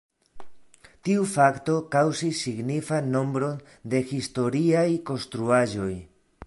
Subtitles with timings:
[1.07, 3.63] Tiu fakto kaŭzis signifan nombron
[3.93, 5.93] de historiaj konstruaĵoj.